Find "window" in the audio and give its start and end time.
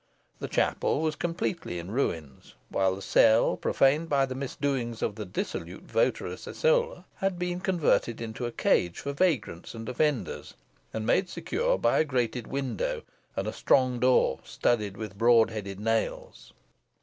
12.47-13.03